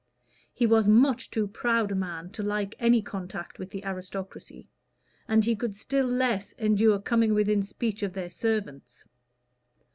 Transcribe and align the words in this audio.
He 0.51 0.65
was 0.65 0.87
much 0.87 1.29
too 1.29 1.45
proud 1.47 1.91
a 1.91 1.95
man 1.95 2.31
to 2.31 2.41
like 2.41 2.73
any 2.79 3.03
contact 3.03 3.59
with 3.59 3.69
the 3.69 3.85
aristocracy, 3.85 4.67
and 5.27 5.45
he 5.45 5.55
could 5.55 5.75
still 5.75 6.07
less 6.07 6.53
endure 6.53 6.97
coming 6.97 7.35
within 7.35 7.61
speech 7.61 8.01
of 8.01 8.13
their 8.13 8.31
servants. 8.31 9.05